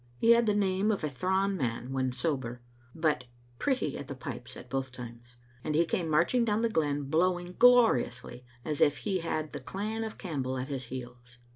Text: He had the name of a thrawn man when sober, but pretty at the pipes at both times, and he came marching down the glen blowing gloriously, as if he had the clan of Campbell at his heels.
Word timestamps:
He 0.17 0.31
had 0.31 0.47
the 0.47 0.55
name 0.55 0.89
of 0.89 1.03
a 1.03 1.09
thrawn 1.11 1.55
man 1.55 1.91
when 1.93 2.11
sober, 2.11 2.63
but 2.95 3.25
pretty 3.59 3.99
at 3.99 4.07
the 4.07 4.15
pipes 4.15 4.57
at 4.57 4.67
both 4.67 4.91
times, 4.91 5.37
and 5.63 5.75
he 5.75 5.85
came 5.85 6.09
marching 6.09 6.43
down 6.43 6.63
the 6.63 6.69
glen 6.69 7.03
blowing 7.03 7.55
gloriously, 7.59 8.43
as 8.65 8.81
if 8.81 8.97
he 8.97 9.19
had 9.19 9.53
the 9.53 9.59
clan 9.59 10.03
of 10.03 10.17
Campbell 10.17 10.57
at 10.57 10.69
his 10.69 10.85
heels. 10.85 11.37